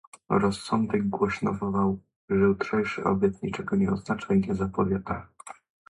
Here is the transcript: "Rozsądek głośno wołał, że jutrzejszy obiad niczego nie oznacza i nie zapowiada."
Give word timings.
"Rozsądek 0.29 1.09
głośno 1.09 1.53
wołał, 1.53 1.99
że 2.29 2.35
jutrzejszy 2.35 3.03
obiad 3.03 3.43
niczego 3.43 3.75
nie 3.75 3.91
oznacza 3.91 4.33
i 4.33 4.39
nie 4.39 4.55
zapowiada." 4.55 5.27